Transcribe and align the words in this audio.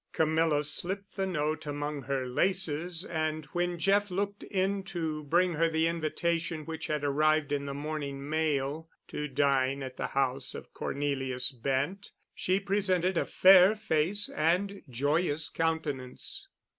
Camilla 0.13 0.63
slipped 0.63 1.15
the 1.15 1.27
note 1.27 1.67
among 1.67 2.01
her 2.01 2.25
laces, 2.25 3.05
and 3.05 3.45
when 3.53 3.77
Jeff 3.77 4.09
looked 4.09 4.41
in 4.41 4.81
to 4.81 5.23
bring 5.25 5.53
her 5.53 5.69
the 5.69 5.85
invitation 5.85 6.65
which 6.65 6.87
had 6.87 7.03
arrived 7.03 7.51
in 7.51 7.67
the 7.67 7.73
morning 7.75 8.27
mail 8.27 8.89
to 9.07 9.27
dine 9.27 9.83
at 9.83 9.97
the 9.97 10.07
house 10.07 10.55
of 10.55 10.73
Cornelius 10.73 11.51
Bent, 11.51 12.13
she 12.33 12.59
presented 12.59 13.15
a 13.15 13.27
fair 13.27 13.75
face 13.75 14.27
and 14.29 14.81
joyous 14.89 15.49
countenance. 15.49 16.47